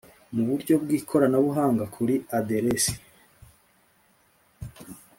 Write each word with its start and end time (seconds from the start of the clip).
mu 0.35 0.43
buryo 0.49 0.73
bw 0.83 0.89
ikoranabuhanga 0.99 1.83
kuri 1.95 2.15
aderesi 2.37 2.93